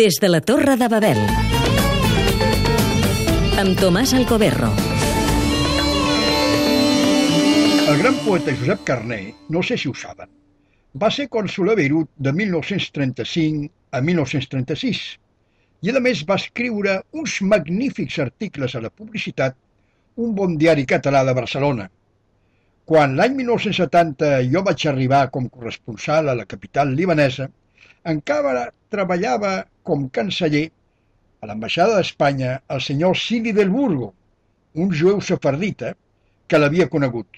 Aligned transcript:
Des 0.00 0.16
de 0.16 0.28
la 0.30 0.40
Torre 0.40 0.78
de 0.80 0.86
Babel. 0.88 1.18
Amb 3.60 3.76
Tomàs 3.76 4.14
Alcoberro. 4.16 4.70
El 7.84 7.98
gran 8.00 8.14
poeta 8.24 8.54
Josep 8.56 8.86
Carné, 8.88 9.18
no 9.52 9.60
sé 9.60 9.76
si 9.76 9.90
ho 9.90 9.92
saben, 10.02 10.30
va 11.02 11.10
ser 11.12 11.26
cònsul 11.34 11.68
a 11.68 11.74
Beirut 11.76 12.08
de 12.16 12.32
1935 12.32 13.68
a 13.92 14.00
1936 14.06 15.02
i 15.84 15.92
a 15.92 16.00
més 16.06 16.22
va 16.30 16.38
escriure 16.40 16.94
uns 17.12 17.34
magnífics 17.50 18.16
articles 18.24 18.76
a 18.78 18.80
la 18.86 18.92
publicitat 19.02 19.58
un 20.24 20.32
bon 20.38 20.56
diari 20.62 20.86
català 20.94 21.26
de 21.28 21.34
Barcelona. 21.36 21.90
Quan 22.88 23.18
l'any 23.20 23.36
1970 23.42 24.32
jo 24.54 24.64
vaig 24.70 24.86
arribar 24.88 25.26
com 25.36 25.52
corresponsal 25.58 26.32
a 26.32 26.38
la 26.40 26.48
capital 26.54 26.96
libanesa, 26.96 27.50
encara 28.14 28.64
treballava 28.88 29.52
com 29.86 30.08
canceller 30.16 30.66
a 31.40 31.48
l'ambaixada 31.48 31.96
d'Espanya 31.96 32.56
el 32.74 32.82
senyor 32.84 33.16
Sidi 33.16 33.52
del 33.56 33.70
Burgo, 33.72 34.12
un 34.74 34.92
jueu 34.92 35.20
sefardita 35.24 35.94
que 36.48 36.58
l'havia 36.60 36.88
conegut. 36.92 37.28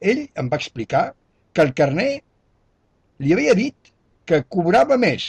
Ell 0.00 0.26
em 0.40 0.50
va 0.52 0.60
explicar 0.60 1.04
que 1.54 1.64
el 1.64 1.72
carner 1.78 2.10
li 3.22 3.32
havia 3.34 3.54
dit 3.58 3.92
que 4.26 4.42
cobrava 4.56 4.98
més 4.98 5.26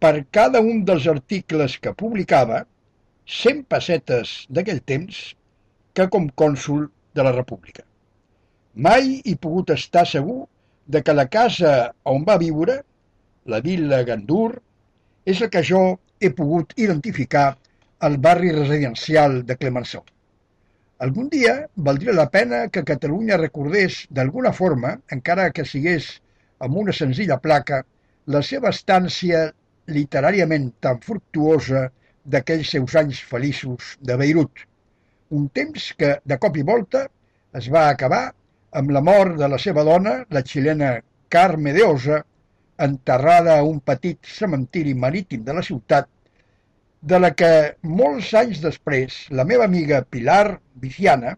per 0.00 0.14
cada 0.32 0.62
un 0.64 0.84
dels 0.88 1.06
articles 1.12 1.76
que 1.78 1.96
publicava, 2.02 2.64
100 3.26 3.64
pessetes 3.72 4.32
d'aquell 4.48 4.80
temps, 4.92 5.18
que 5.94 6.06
com 6.08 6.30
cònsul 6.42 6.86
de 7.14 7.26
la 7.26 7.34
República. 7.36 7.84
Mai 8.74 9.20
he 9.26 9.36
pogut 9.36 9.70
estar 9.74 10.06
segur 10.08 10.44
de 10.86 11.02
que 11.04 11.14
la 11.14 11.26
casa 11.28 11.92
on 12.08 12.24
va 12.26 12.38
viure, 12.40 12.80
la 13.46 13.60
Villa 13.60 14.02
Gandur, 14.08 14.60
és 15.30 15.40
el 15.44 15.50
que 15.54 15.62
jo 15.66 15.80
he 16.20 16.30
pogut 16.36 16.72
identificar 16.76 17.50
al 18.06 18.16
barri 18.24 18.50
residencial 18.56 19.42
de 19.46 19.56
Clemenceau. 19.60 20.02
Algun 21.04 21.28
dia 21.32 21.54
valdria 21.88 22.14
la 22.16 22.26
pena 22.32 22.66
que 22.72 22.84
Catalunya 22.88 23.38
recordés 23.40 24.02
d'alguna 24.10 24.52
forma, 24.52 24.96
encara 25.16 25.50
que 25.56 25.64
sigués 25.64 26.08
amb 26.66 26.76
una 26.82 26.92
senzilla 26.92 27.38
placa, 27.44 27.82
la 28.26 28.42
seva 28.44 28.72
estància 28.74 29.46
literàriament 29.96 30.66
tan 30.84 31.00
fructuosa 31.06 31.86
d'aquells 32.32 32.74
seus 32.76 32.96
anys 33.00 33.22
feliços 33.30 33.94
de 34.00 34.16
Beirut. 34.20 34.66
Un 35.30 35.48
temps 35.56 35.86
que, 35.96 36.16
de 36.24 36.38
cop 36.42 36.58
i 36.60 36.66
volta, 36.72 37.06
es 37.56 37.70
va 37.72 37.86
acabar 37.88 38.26
amb 38.80 38.92
la 38.96 39.00
mort 39.00 39.38
de 39.40 39.48
la 39.48 39.58
seva 39.58 39.86
dona, 39.86 40.20
la 40.30 40.44
xilena 40.52 40.98
Carme 41.32 41.72
de 41.76 41.86
Osa, 41.86 42.20
enterrada 42.86 43.58
a 43.58 43.66
un 43.66 43.80
petit 43.80 44.18
cementiri 44.38 44.94
marítim 44.94 45.44
de 45.44 45.54
la 45.56 45.62
ciutat, 45.66 46.08
de 47.00 47.18
la 47.18 47.30
que 47.32 47.52
molts 48.00 48.32
anys 48.36 48.60
després 48.64 49.22
la 49.32 49.46
meva 49.48 49.64
amiga 49.64 50.02
Pilar 50.04 50.58
Viciana 50.82 51.36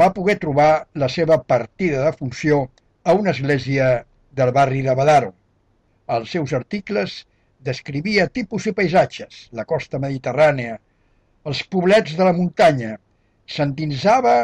va 0.00 0.12
poder 0.16 0.38
trobar 0.40 0.86
la 0.94 1.08
seva 1.12 1.42
partida 1.42 2.04
de 2.06 2.12
funció 2.16 2.62
a 3.04 3.12
una 3.12 3.34
església 3.36 4.06
del 4.32 4.52
barri 4.56 4.80
de 4.86 4.94
Badaro. 4.96 5.34
Els 6.16 6.32
seus 6.32 6.54
articles 6.56 7.18
descrivia 7.60 8.28
tipus 8.28 8.66
i 8.66 8.72
paisatges, 8.72 9.48
la 9.52 9.66
costa 9.68 10.00
mediterrània, 10.02 10.78
els 11.44 11.62
poblets 11.68 12.16
de 12.16 12.24
la 12.24 12.32
muntanya, 12.32 12.96
s'endinsava 13.46 14.36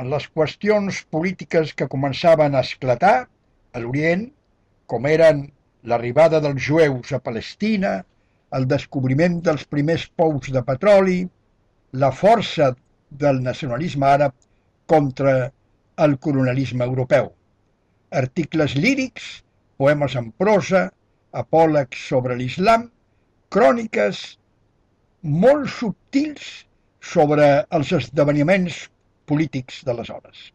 en 0.00 0.10
les 0.12 0.26
qüestions 0.30 1.02
polítiques 1.10 1.74
que 1.74 1.90
començaven 1.90 2.54
a 2.54 2.62
esclatar 2.66 3.16
a 3.26 3.82
l'Orient, 3.82 4.28
com 4.90 5.06
eren 5.06 5.44
l'arribada 5.90 6.40
dels 6.44 6.62
jueus 6.66 7.12
a 7.14 7.20
Palestina, 7.26 7.92
el 8.58 8.66
descobriment 8.70 9.38
dels 9.46 9.62
primers 9.74 10.06
pous 10.18 10.50
de 10.54 10.62
petroli, 10.66 11.20
la 12.02 12.10
força 12.22 12.72
del 13.22 13.38
nacionalisme 13.44 14.06
àrab 14.06 14.34
contra 14.90 15.34
el 16.06 16.16
colonialisme 16.26 16.84
europeu. 16.84 17.30
Articles 18.22 18.74
lírics, 18.74 19.28
poemes 19.78 20.16
en 20.18 20.32
prosa, 20.42 20.88
apòlegs 21.42 22.02
sobre 22.10 22.34
l'islam, 22.40 22.88
cròniques 23.54 24.24
molt 25.22 25.70
subtils 25.76 26.48
sobre 27.12 27.46
els 27.78 27.92
esdeveniments 28.00 28.82
polítics 29.30 29.84
d'aleshores. 29.86 30.50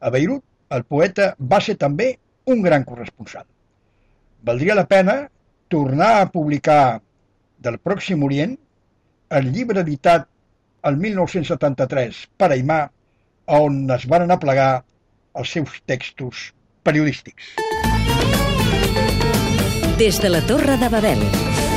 A 0.00 0.10
Beirut, 0.10 0.42
el 0.74 0.84
poeta 0.84 1.32
va 1.54 1.62
ser 1.62 1.78
també 1.78 2.12
un 2.50 2.62
gran 2.66 2.84
corresponsal. 2.84 3.46
Valdria 4.42 4.74
la 4.74 4.86
pena 4.86 5.28
tornar 5.68 6.20
a 6.20 6.28
publicar 6.32 7.00
del 7.60 7.76
Pròxim 7.78 8.22
Orient 8.24 8.56
el 9.36 9.50
llibre 9.52 9.84
editat 9.84 10.26
el 10.88 10.96
1973 10.96 12.22
per 12.40 12.48
Aimà, 12.54 12.80
on 13.52 13.82
es 13.92 14.06
van 14.08 14.32
aplegar 14.32 14.70
els 15.36 15.52
seus 15.52 15.76
textos 15.86 16.50
periodístics. 16.82 17.54
Des 20.00 20.16
de 20.24 20.32
la 20.32 20.40
Torre 20.48 20.80
de 20.80 20.88
Babel. 20.88 21.69